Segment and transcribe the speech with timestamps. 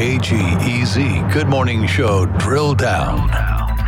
[0.00, 3.28] KGEZ Good Morning Show Drill Down.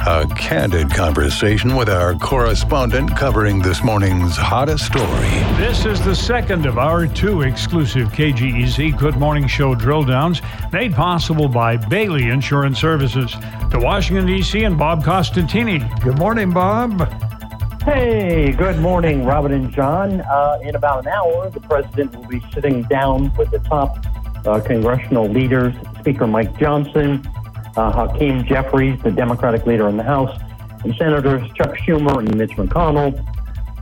[0.07, 5.30] A candid conversation with our correspondent covering this morning's hottest story.
[5.56, 10.93] This is the second of our two exclusive KGEZ Good Morning Show drill downs made
[10.93, 13.33] possible by Bailey Insurance Services.
[13.71, 15.81] To Washington, D.C., and Bob Costantini.
[16.02, 17.10] Good morning, Bob.
[17.84, 20.20] Hey, good morning, Robin and John.
[20.20, 23.97] Uh, in about an hour, the president will be sitting down with the top
[24.47, 27.27] uh, congressional leaders, Speaker Mike Johnson,
[27.77, 30.37] uh, Hakeem Jeffries, the Democratic leader in the House,
[30.85, 33.19] and Senators Chuck Schumer and Mitch McConnell.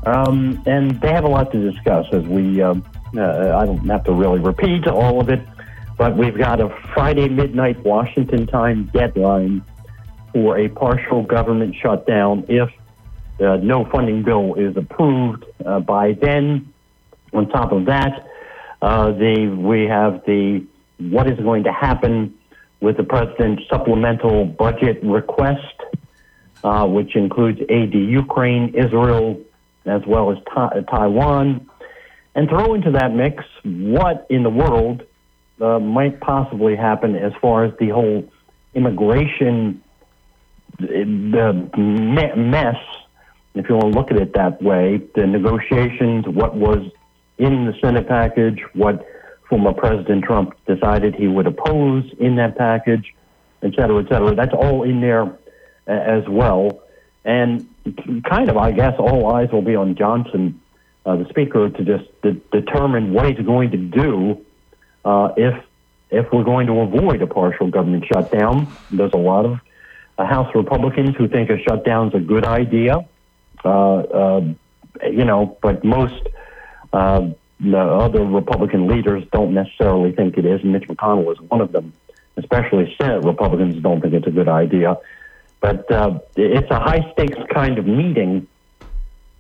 [0.07, 2.75] Um, and they have a lot to discuss as we, uh,
[3.17, 5.41] uh, I don't have to really repeat all of it,
[5.99, 9.63] but we've got a Friday midnight Washington time deadline
[10.33, 12.71] for a partial government shutdown if
[13.41, 16.73] uh, no funding bill is approved uh, by then.
[17.33, 18.27] On top of that,
[18.83, 20.65] uh, the we have the
[20.99, 22.37] what is going to happen
[22.81, 25.75] with the president's supplemental budget request,
[26.65, 29.41] uh, which includes aid to Ukraine, Israel,
[29.85, 31.69] as well as ta- Taiwan,
[32.35, 35.03] and throw into that mix what in the world
[35.61, 38.31] uh, might possibly happen as far as the whole
[38.75, 39.83] immigration
[40.79, 42.77] the mess
[43.55, 46.91] if you want to look at it that way, the negotiations, what was
[47.41, 49.07] in the Senate package, what
[49.49, 53.13] former President Trump decided he would oppose in that package,
[53.63, 54.35] et cetera, et cetera.
[54.35, 55.37] That's all in there
[55.87, 56.83] as well.
[57.25, 57.67] And
[58.25, 60.61] kind of, I guess, all eyes will be on Johnson,
[61.05, 64.45] uh, the Speaker, to just de- determine what he's going to do
[65.05, 65.55] uh, if
[66.11, 68.67] if we're going to avoid a partial government shutdown.
[68.91, 69.61] There's a lot of
[70.19, 72.95] uh, House Republicans who think a shutdown is a good idea.
[73.65, 74.41] Uh, uh,
[75.19, 76.23] you know, but most
[76.93, 77.29] uh,
[77.61, 80.65] the other Republican leaders don't necessarily think it is.
[80.65, 81.93] Mitch McConnell is one of them.
[82.37, 84.97] Especially Senate Republicans don't think it's a good idea.
[85.61, 88.49] But uh, it's a high stakes kind of meeting,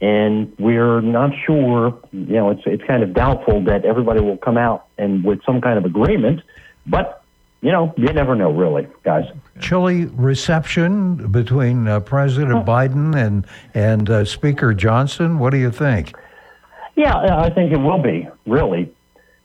[0.02, 1.98] and we're not sure.
[2.12, 5.62] You know, it's it's kind of doubtful that everybody will come out and with some
[5.62, 6.42] kind of agreement.
[6.86, 7.24] But
[7.62, 9.24] you know, you never know, really, guys.
[9.60, 12.62] Chilly reception between uh, President oh.
[12.64, 15.38] Biden and and uh, Speaker Johnson.
[15.38, 16.14] What do you think?
[16.96, 18.92] Yeah, I think it will be really,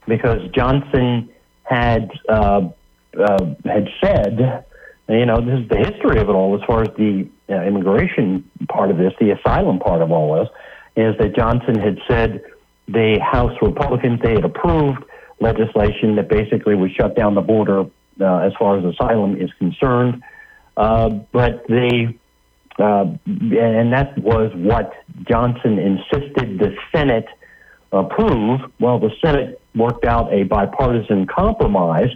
[0.08, 1.30] because Johnson
[1.64, 2.70] had uh,
[3.18, 4.66] uh had said,
[5.08, 8.50] you know, this is the history of it all as far as the uh, immigration
[8.68, 10.50] part of this, the asylum part of all this,
[10.96, 12.44] is that Johnson had said
[12.88, 15.04] the House Republicans they had approved
[15.40, 17.86] legislation that basically would shut down the border
[18.22, 20.24] uh, as far as asylum is concerned.
[20.78, 22.18] Uh, but they,
[22.80, 24.94] uh, and that was what
[25.30, 27.28] Johnson insisted the Senate
[27.92, 28.62] approve.
[28.80, 32.10] Well, the Senate worked out a bipartisan compromise,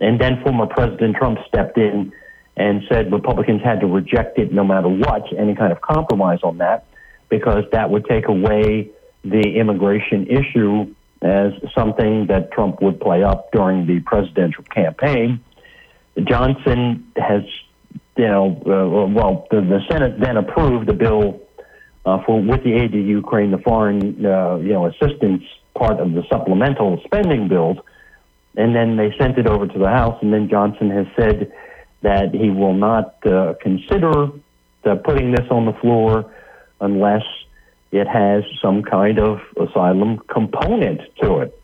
[0.00, 2.12] and then former President Trump stepped in
[2.56, 6.58] and said Republicans had to reject it no matter what, any kind of compromise on
[6.58, 6.84] that,
[7.30, 8.90] because that would take away
[9.24, 15.40] the immigration issue as something that Trump would play up during the presidential campaign.
[16.24, 17.42] Johnson has,
[18.16, 21.40] you know, uh, well, the, the, Senate then approved the bill
[22.04, 25.42] uh, for with the aid to Ukraine, the foreign, uh, you know, assistance
[25.74, 27.78] part of the supplemental spending bills,
[28.56, 31.52] and then they sent it over to the House, and then Johnson has said
[32.02, 34.28] that he will not uh, consider
[35.04, 36.30] putting this on the floor
[36.80, 37.22] unless
[37.92, 41.62] it has some kind of asylum component to it.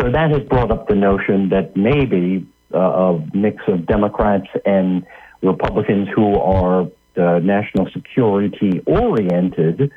[0.00, 5.04] So that has brought up the notion that maybe uh, a mix of Democrats and
[5.42, 6.82] Republicans who are
[7.16, 9.90] uh, national security oriented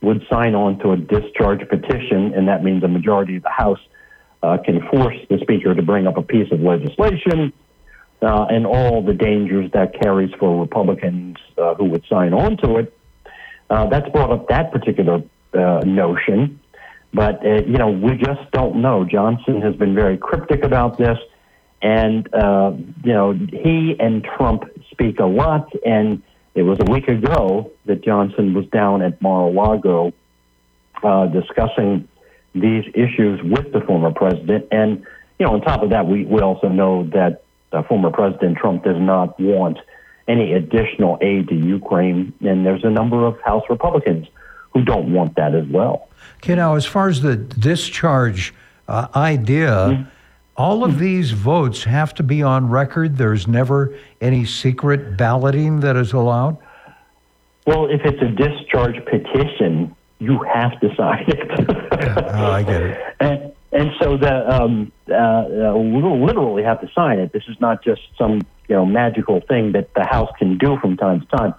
[0.00, 3.80] would sign on to a discharge petition, and that means a majority of the House
[4.42, 7.52] uh, can force the Speaker to bring up a piece of legislation.
[8.22, 12.78] Uh, and all the dangers that carries for Republicans uh, who would sign on to
[12.78, 12.96] it.
[13.68, 15.22] Uh, that's brought up that particular
[15.52, 16.58] uh, notion.
[17.12, 19.04] But, you know, we just don't know.
[19.04, 21.18] Johnson has been very cryptic about this.
[21.84, 22.72] And, uh,
[23.04, 25.70] you know, he and Trump speak a lot.
[25.84, 26.22] And
[26.54, 30.14] it was a week ago that Johnson was down at Mar a Lago
[31.02, 32.08] uh, discussing
[32.54, 34.66] these issues with the former president.
[34.72, 35.04] And,
[35.38, 38.84] you know, on top of that, we, we also know that uh, former President Trump
[38.84, 39.78] does not want
[40.26, 42.32] any additional aid to Ukraine.
[42.40, 44.26] And there's a number of House Republicans
[44.72, 46.08] who don't want that as well.
[46.38, 48.54] Okay, now, as far as the discharge
[48.88, 50.13] uh, idea, mm-hmm.
[50.56, 53.16] All of these votes have to be on record.
[53.16, 56.58] There's never any secret balloting that is allowed?
[57.66, 61.48] Well, if it's a discharge petition, you have to sign it.
[61.68, 63.14] yeah, oh, I get it.
[63.20, 65.46] And, and so the um, uh, uh,
[65.76, 67.32] we'll literally have to sign it.
[67.32, 70.96] This is not just some you know magical thing that the House can do from
[70.96, 71.54] time to time.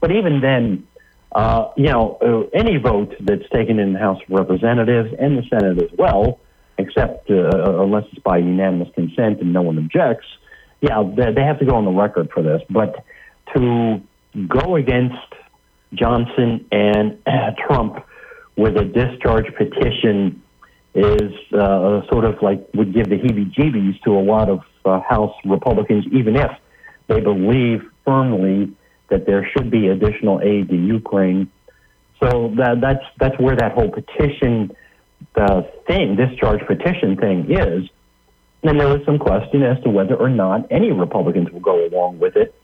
[0.00, 0.86] But even then,
[1.32, 5.42] uh, you know, uh, any vote that's taken in the House of Representatives and the
[5.50, 6.40] Senate as well,
[6.78, 10.26] except uh, unless it's by unanimous consent and no one objects,
[10.80, 12.62] yeah, they, they have to go on the record for this.
[12.70, 13.04] But
[13.54, 14.00] to
[14.46, 15.16] go against
[15.94, 17.18] Johnson and
[17.66, 18.04] Trump
[18.56, 20.42] with a discharge petition
[20.94, 25.34] is uh, sort of like would give the heebie-jeebies to a lot of uh, House
[25.44, 26.50] Republicans, even if
[27.06, 28.72] they believe firmly
[29.10, 31.50] that there should be additional aid to Ukraine.
[32.22, 34.74] So that, that's that's where that whole petition
[35.34, 37.88] uh, thing, discharge petition thing, is.
[38.62, 42.18] And there was some question as to whether or not any Republicans will go along
[42.18, 42.54] with it,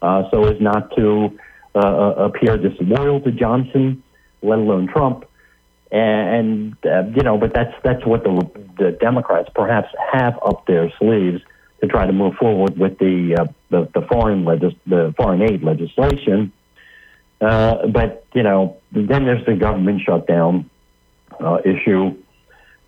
[0.00, 1.38] uh, so as not to
[1.74, 4.02] uh, uh appear disloyal to Johnson,
[4.42, 5.24] let alone Trump.
[5.92, 8.48] And, uh, you know, but that's that's what the,
[8.78, 11.42] the Democrats perhaps have up their sleeves
[11.80, 15.64] to try to move forward with the uh, the, the foreign legis- the foreign aid
[15.64, 16.52] legislation.
[17.40, 20.69] Uh, but you know, then there's the government shutdown
[21.64, 22.16] issue,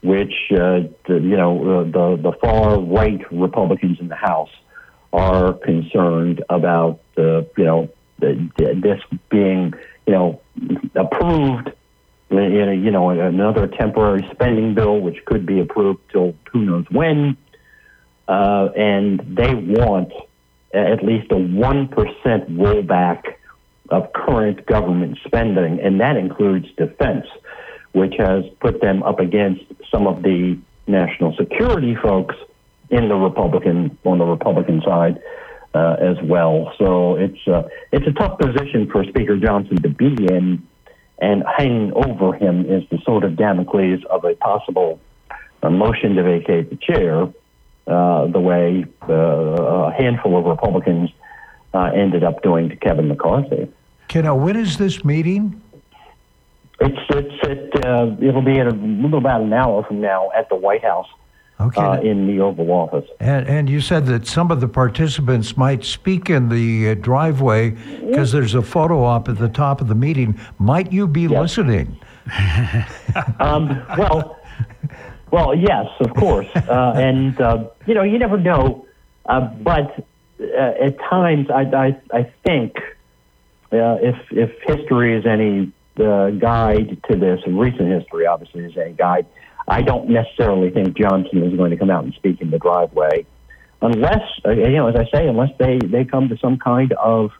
[0.03, 4.51] which uh, the, you know uh, the the far right Republicans in the House
[5.13, 7.89] are concerned about the you know
[8.19, 9.01] the, this
[9.31, 9.75] being
[10.07, 10.41] you know
[10.95, 11.71] approved
[12.31, 16.87] in a, you know another temporary spending bill which could be approved till who knows
[16.91, 17.37] when.
[18.29, 20.13] Uh, and they want
[20.73, 21.89] at least a 1%
[22.57, 23.35] rollback
[23.91, 27.27] of current government spending, and that includes defense,
[27.93, 32.35] which has put them up against some of the national security folks
[32.91, 35.21] in the Republican on the Republican side
[35.75, 36.73] uh, as well.
[36.79, 40.67] So it's uh, it's a tough position for Speaker Johnson to be in,
[41.19, 45.01] and hanging over him is the sword of Damocles of a possible
[45.63, 47.23] uh, motion to vacate the chair
[47.87, 51.11] uh, the way uh, a handful of Republicans
[51.75, 53.69] uh, ended up doing to Kevin McCarthy.
[54.09, 55.61] Ken, when is this meeting?
[56.83, 60.49] It's it's it, uh, it'll be in a little about an hour from now at
[60.49, 61.07] the White House.
[61.61, 61.81] Okay.
[61.81, 63.09] Uh, in the Oval Office.
[63.21, 67.71] And, and, you said that some of the participants might speak in the uh, driveway
[68.01, 70.41] because there's a photo op at the top of the meeting.
[70.59, 71.31] Might you be yes.
[71.31, 71.97] listening?
[73.39, 74.41] um, well,
[75.31, 78.87] well, yes, of course, uh, and uh, you know you never know,
[79.27, 80.05] uh, but
[80.41, 82.77] uh, at times I, I, I think
[83.73, 88.91] uh, if if history is any uh, guide to this, recent history obviously is a
[88.91, 89.27] guide,
[89.69, 93.27] I don't necessarily think Johnson is going to come out and speak in the driveway,
[93.81, 97.31] unless you know, as I say, unless they they come to some kind of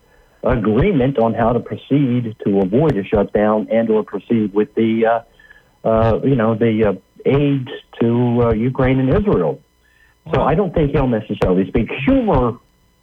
[0.45, 5.23] agreement on how to proceed to avoid a shutdown and or proceed with the
[6.25, 7.69] you know the aid
[8.01, 9.61] to uh, Ukraine and Israel.
[10.33, 11.89] So I don't think he'll necessarily speak.
[12.07, 12.61] Schumer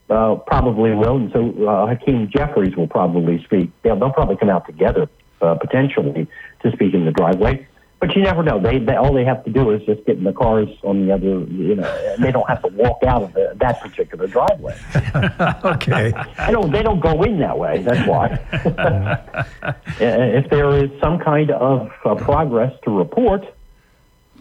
[0.09, 3.69] uh, probably will, and so uh, Hakeem Jeffries will probably speak.
[3.83, 5.09] They'll, they'll probably come out together
[5.41, 6.27] uh, potentially
[6.63, 7.67] to speak in the driveway.
[7.99, 8.61] But you never know.
[8.61, 11.13] They, they all they have to do is just get in the cars on the
[11.13, 14.77] other, you know, they don't have to walk out of the, that particular driveway.
[15.65, 16.13] okay.
[16.37, 16.71] I don't.
[16.71, 17.81] They don't go in that way.
[17.81, 18.39] That's why.
[19.99, 23.43] if there is some kind of uh, progress to report,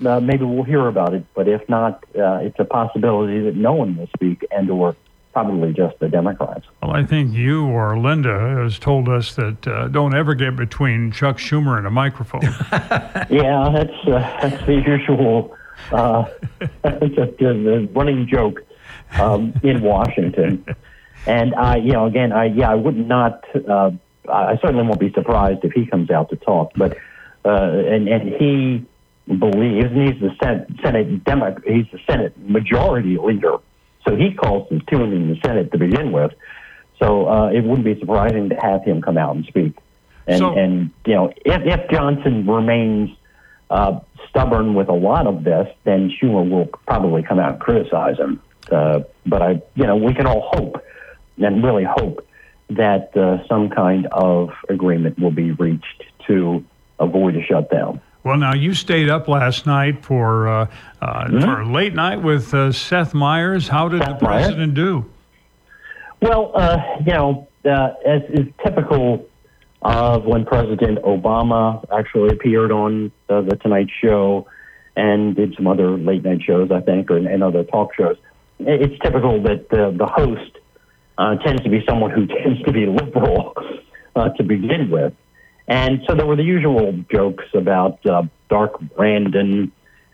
[0.06, 1.24] uh, maybe we'll hear about it.
[1.34, 4.94] But if not, uh, it's a possibility that no one will speak, and or
[5.38, 6.66] probably just the Democrats.
[6.82, 11.12] Well, I think you or Linda has told us that uh, don't ever get between
[11.12, 12.42] Chuck Schumer and a microphone.
[13.30, 15.54] yeah, that's uh, that's the usual.
[15.92, 16.24] Uh,
[16.84, 18.64] a, running joke
[19.12, 20.64] um, in Washington.
[21.24, 23.44] And I, you know, again, I yeah, I would not.
[23.54, 23.92] Uh,
[24.28, 26.72] I certainly won't be surprised if he comes out to talk.
[26.74, 26.96] But
[27.44, 28.84] and and he
[29.28, 33.58] believes, and he's the Senate, Senate Demo- he's the Senate Majority Leader,
[34.08, 36.32] so he calls his tune in the Senate to begin with.
[36.98, 39.76] So uh, it wouldn't be surprising to have him come out and speak.
[40.26, 43.10] And, so, and you know, if, if Johnson remains
[43.70, 48.18] uh, stubborn with a lot of this, then Schumer will probably come out and criticize
[48.18, 48.42] him.
[48.70, 50.82] Uh, but I, you know, we can all hope
[51.38, 52.26] and really hope
[52.70, 56.64] that uh, some kind of agreement will be reached to
[56.98, 58.00] avoid a shutdown.
[58.24, 60.66] Well, now you stayed up last night for uh,
[61.00, 61.40] uh, mm-hmm.
[61.40, 63.68] for late night with uh, Seth Meyers.
[63.68, 65.02] How did Seth the president Myers?
[65.02, 65.10] do?
[66.20, 69.26] Well, uh, you know, uh, as is typical
[69.82, 74.48] of when President Obama actually appeared on uh, the Tonight Show
[74.96, 78.16] and did some other late night shows, I think, or and other talk shows.
[78.58, 80.58] It's typical that the, the host
[81.44, 83.54] tends to be someone who tends to be liberal
[84.16, 85.14] to begin with.
[85.68, 89.70] And so there were the usual jokes about uh, Dark Brandon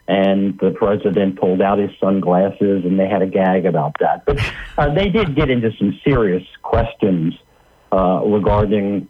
[0.07, 4.27] and the president pulled out his sunglasses, and they had a gag about that.
[4.27, 4.39] But
[4.77, 7.35] uh, they did get into some serious questions
[7.91, 9.09] uh, regarding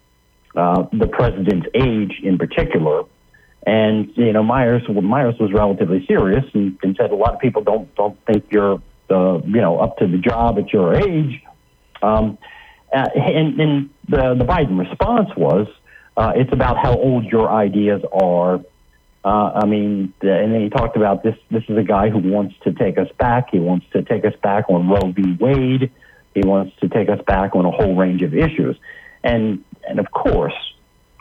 [0.55, 3.05] uh, the president's age, in particular.
[3.67, 7.63] And you know, Myers Myers was relatively serious and, and said a lot of people
[7.63, 11.43] don't don't think you're uh, you know up to the job at your age.
[12.03, 12.39] Um,
[12.95, 15.67] uh, and, and the the Biden response was,
[16.17, 18.61] uh, it's about how old your ideas are
[19.25, 21.35] uh, I mean, and then he talked about this.
[21.51, 23.49] This is a guy who wants to take us back.
[23.51, 25.37] He wants to take us back on Roe v.
[25.41, 25.91] Wade.
[26.35, 28.77] He wants to take us back on a whole range of issues.
[29.23, 30.55] And and of course,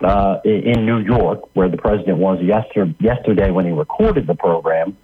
[0.03, 4.97] uh, in New York, where the president was yesterday, yesterday when he recorded the program,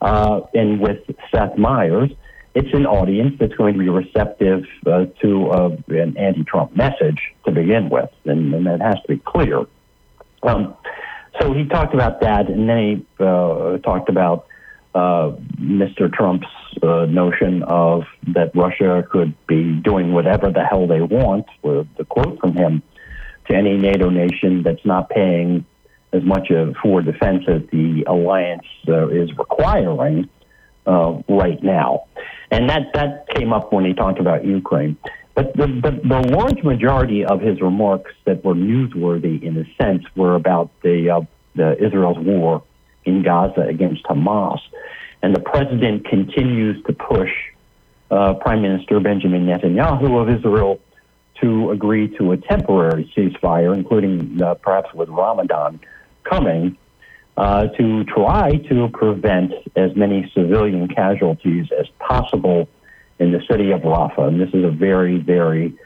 [0.00, 0.98] uh, and with
[1.34, 2.12] Seth Meyers,
[2.56, 7.52] it's an audience that's going to be receptive uh, to uh, an anti-Trump message to
[7.52, 9.66] begin with, and, and that has to be clear.
[10.42, 10.74] Um,
[11.38, 14.46] so he talked about that, and then he uh, talked about
[14.94, 16.10] uh, Mr.
[16.10, 16.46] Trump's
[16.82, 22.06] uh, notion of that Russia could be doing whatever the hell they want, with the
[22.06, 22.82] quote from him,
[23.50, 25.66] to any NATO nation that's not paying
[26.14, 30.30] as much of, for defense as the alliance uh, is requiring
[30.86, 32.04] uh, right now.
[32.50, 34.96] And that, that came up when he talked about Ukraine.
[35.34, 40.04] But the, the, the, large majority of his remarks that were newsworthy, in a sense,
[40.14, 41.20] were about the, uh,
[41.54, 42.62] the Israel's war
[43.04, 44.60] in Gaza against Hamas.
[45.22, 47.30] And the president continues to push
[48.10, 50.80] uh, Prime Minister Benjamin Netanyahu of Israel
[51.40, 55.80] to agree to a temporary ceasefire, including uh, perhaps with Ramadan
[56.24, 56.78] coming,
[57.36, 62.68] uh, to try to prevent as many civilian casualties as possible
[63.18, 64.28] in the city of Rafah.
[64.28, 65.76] And this is a very, very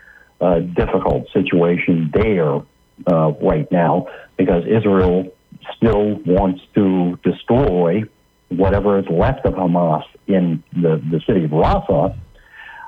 [0.41, 2.61] uh, difficult situation there
[3.07, 5.33] uh, right now because Israel
[5.77, 8.03] still wants to destroy
[8.49, 12.17] whatever is left of Hamas in the, the city of Rafah.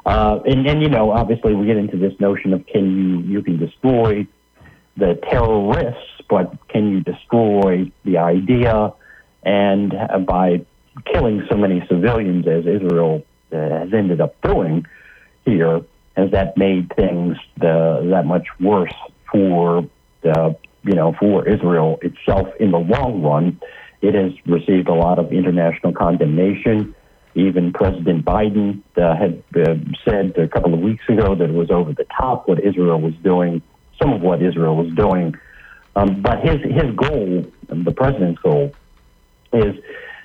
[0.05, 3.43] Uh, and, and, you know, obviously we get into this notion of can you, you
[3.43, 4.27] can destroy
[4.97, 8.91] the terrorists, but can you destroy the idea?
[9.43, 9.93] And
[10.27, 10.65] by
[11.13, 13.23] killing so many civilians as Israel
[13.53, 14.87] uh, has ended up doing
[15.45, 15.83] here,
[16.17, 18.95] has that made things the, that much worse
[19.31, 19.87] for
[20.23, 23.61] the, you know, for Israel itself in the long run?
[24.01, 26.95] It has received a lot of international condemnation.
[27.35, 29.75] Even President Biden uh, had uh,
[30.07, 33.15] said a couple of weeks ago that it was over the top what Israel was
[33.23, 33.61] doing,
[34.01, 35.35] some of what Israel was doing.
[35.95, 38.73] Um, but his his goal, the president's goal,
[39.53, 39.75] is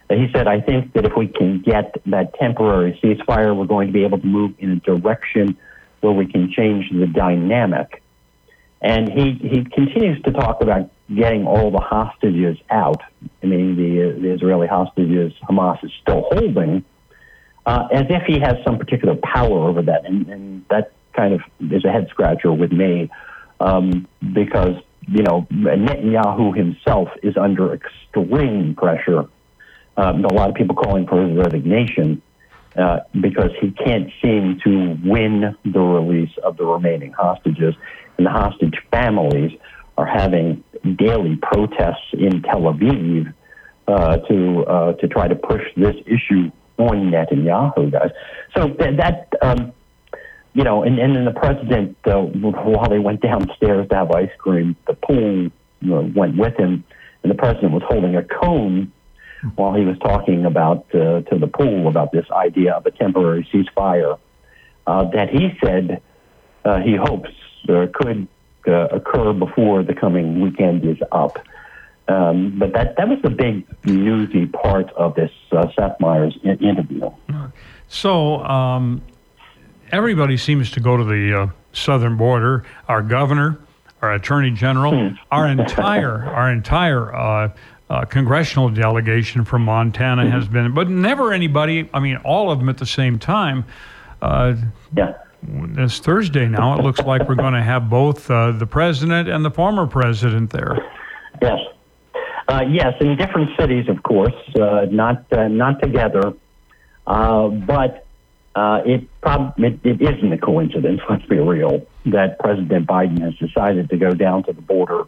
[0.09, 3.93] he said, I think that if we can get that temporary ceasefire, we're going to
[3.93, 5.57] be able to move in a direction
[5.99, 8.01] where we can change the dynamic.
[8.81, 13.01] And he, he continues to talk about getting all the hostages out.
[13.43, 16.85] I mean, the, the Israeli hostages Hamas is still holding,
[17.65, 20.05] uh, as if he has some particular power over that.
[20.05, 23.09] And, and that kind of is a head scratcher with me
[23.59, 24.75] um, because,
[25.07, 29.27] you know, Netanyahu himself is under extreme pressure
[29.97, 32.21] um, a lot of people calling for his resignation
[32.77, 37.73] uh, because he can't seem to win the release of the remaining hostages.
[38.17, 39.57] And the hostage families
[39.97, 40.63] are having
[40.97, 43.33] daily protests in Tel Aviv
[43.87, 48.11] uh, to uh, to try to push this issue on Netanyahu, guys.
[48.55, 49.33] So th- that.
[49.41, 49.73] Um,
[50.57, 54.31] you know, and, and then the president, uh, while they went downstairs to have ice
[54.39, 56.83] cream, the pool you know, went with him,
[57.21, 58.91] and the president was holding a cone
[59.55, 63.47] while he was talking about uh, to the pool about this idea of a temporary
[63.53, 64.17] ceasefire
[64.87, 66.01] uh, that he said
[66.65, 67.29] uh, he hopes
[67.69, 68.27] uh, could
[68.67, 71.37] uh, occur before the coming weekend is up.
[72.07, 77.11] Um, but that, that was the big newsy part of this uh, Seth Meyers interview.
[77.89, 79.03] So um,
[79.91, 82.63] everybody seems to go to the southern border.
[82.87, 83.59] Our governor,
[84.01, 85.15] our attorney general, hmm.
[85.31, 87.13] our entire our entire
[87.89, 90.31] uh, congressional delegation from Montana mm-hmm.
[90.31, 93.65] has been, but never anybody, I mean, all of them at the same time.
[94.21, 94.55] Uh,
[94.95, 95.13] yeah.
[95.43, 99.45] This Thursday now, it looks like we're going to have both uh, the president and
[99.45, 100.77] the former president there.
[101.41, 101.59] Yes.
[102.47, 106.33] Uh, yes, in different cities, of course, uh, not uh, not together,
[107.05, 108.06] but
[108.85, 111.01] it, prob- it, it isn't a coincidence.
[111.09, 115.03] Let's be real that President Biden has decided to go down to the border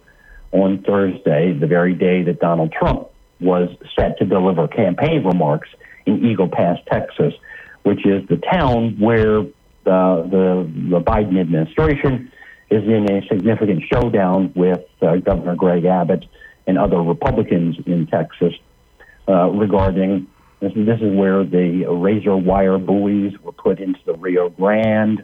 [0.51, 3.07] on Thursday, the very day that Donald Trump
[3.39, 5.69] was set to deliver campaign remarks
[6.05, 7.33] in Eagle Pass, Texas,
[7.83, 9.43] which is the town where
[9.83, 12.31] the, the, the Biden administration
[12.69, 16.25] is in a significant showdown with uh, Governor Greg Abbott
[16.67, 18.53] and other Republicans in Texas.
[19.29, 20.27] uh, regarding
[20.59, 25.23] this, this is where the razor wire buoys were put into the Rio Grande,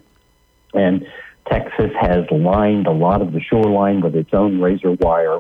[0.74, 1.06] and
[1.50, 5.39] Texas has lined a lot of the shoreline with its own razor wire.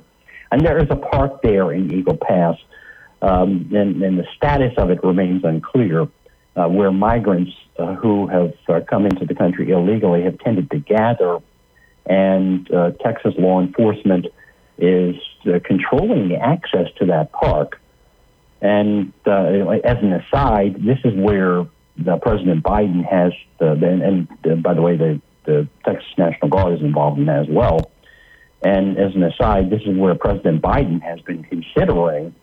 [0.51, 2.55] And there is a park there in Eagle Pass,
[3.21, 6.07] um, and, and, the status of it remains unclear,
[6.55, 10.79] uh, where migrants uh, who have uh, come into the country illegally have tended to
[10.79, 11.39] gather,
[12.05, 14.27] and uh, Texas law enforcement
[14.77, 15.15] is
[15.47, 17.79] uh, controlling the access to that park.
[18.61, 19.45] And uh,
[19.83, 21.65] as an aside, this is where
[22.21, 26.73] President Biden has, the, and, and uh, by the way, the, the Texas National Guard
[26.73, 27.91] is involved in that as well.
[28.63, 32.33] And as an aside, this is where President Biden has been considering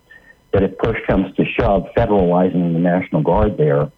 [0.53, 3.91] that if push comes to shove, federalizing the National Guard there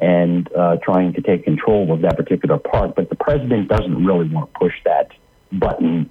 [0.00, 2.94] and uh, trying to take control of that particular park.
[2.96, 5.10] But the president doesn't really want to push that
[5.52, 6.10] button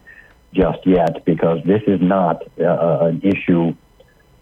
[0.54, 3.74] just yet because this is not uh, an issue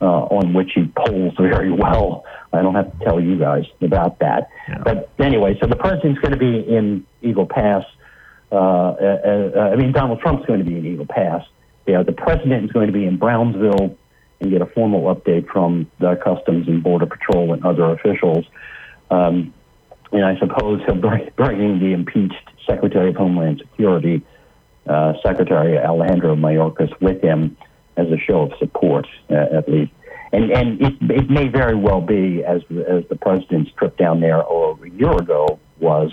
[0.01, 2.25] uh, on which he polls very well.
[2.53, 4.49] I don't have to tell you guys about that.
[4.67, 4.79] Yeah.
[4.83, 7.83] But anyway, so the president's going to be in Eagle Pass.
[8.51, 11.43] Uh, uh, uh, I mean, Donald Trump's going to be in Eagle Pass.
[11.85, 13.97] You know, the president is going to be in Brownsville
[14.39, 18.45] and get a formal update from the Customs and Border Patrol and other officials.
[19.09, 19.53] Um,
[20.11, 22.35] and I suppose he'll bring, bring in the impeached
[22.65, 24.21] Secretary of Homeland Security,
[24.87, 27.57] uh, Secretary Alejandro Mayorkas, with him
[27.97, 29.91] as a show of support, uh, at least.
[30.31, 34.43] And and it, it may very well be, as as the president's trip down there
[34.43, 36.11] or a year ago was,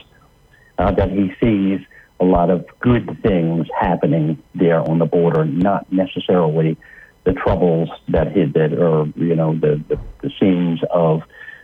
[0.78, 1.80] uh, that he sees
[2.20, 6.76] a lot of good things happening there on the border, not necessarily
[7.24, 11.22] the troubles that hit that are you know the, the, the scenes of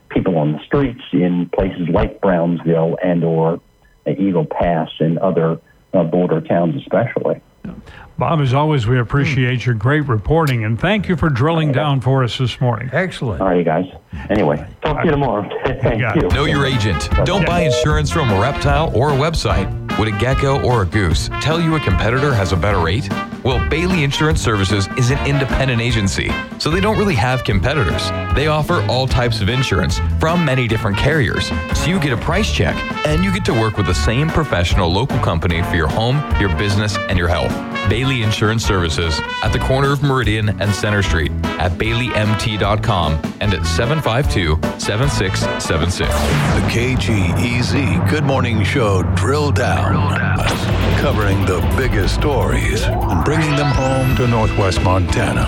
[0.09, 3.61] people on the streets in places like Brownsville and or
[4.07, 5.61] Eagle Pass and other
[5.95, 7.41] uh, border towns, especially.
[8.19, 12.23] Bob, as always, we appreciate your great reporting and thank you for drilling down for
[12.23, 12.91] us this morning.
[12.93, 13.41] Excellent.
[13.41, 13.87] All right, you guys.
[14.29, 15.49] Anyway, talk to you tomorrow.
[15.81, 16.29] thank you.
[16.29, 17.09] Know your agent.
[17.25, 19.69] Don't buy insurance from a reptile or a website.
[19.99, 23.09] Would a gecko or a goose tell you a competitor has a better rate?
[23.43, 28.11] Well, Bailey Insurance Services is an independent agency, so they don't really have competitors.
[28.35, 32.53] They offer all types of insurance from many different carriers, so you get a price
[32.53, 32.77] check
[33.07, 36.55] and you get to work with the same professional local company for your home, your
[36.57, 37.51] business, and your health.
[37.89, 43.67] Bailey Insurance Services at the corner of Meridian and Center Street at baileymt.com and at
[43.67, 46.11] 752 7676.
[46.11, 50.50] The KGEZ Good Morning Show Drill Down, Drill Down.
[51.01, 55.47] Covering the biggest stories and bringing them home to Northwest Montana.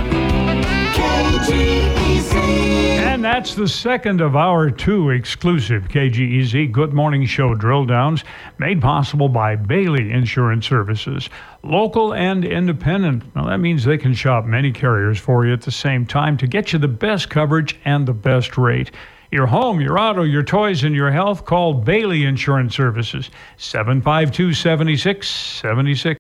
[3.05, 8.25] And that's the second of our two exclusive KGEZ Good Morning Show drill downs
[8.57, 11.29] made possible by Bailey Insurance Services.
[11.63, 13.23] Local and independent.
[13.37, 16.47] Now, that means they can shop many carriers for you at the same time to
[16.47, 18.91] get you the best coverage and the best rate.
[19.33, 26.05] Your home, your auto, your toys, and your health, call Bailey Insurance Services, 752 7676.